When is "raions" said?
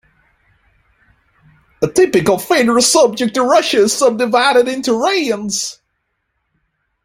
4.95-5.77